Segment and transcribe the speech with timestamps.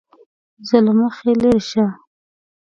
[0.67, 1.85] زه له مخې لېرې شه!